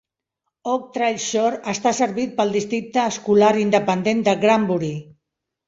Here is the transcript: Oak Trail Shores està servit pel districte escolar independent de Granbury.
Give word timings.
Oak 0.75 0.87
Trail 0.95 1.19
Shores 1.23 1.69
està 1.75 1.91
servit 1.99 2.33
pel 2.41 2.55
districte 2.59 3.05
escolar 3.13 3.53
independent 3.67 4.27
de 4.31 4.39
Granbury. 4.47 4.93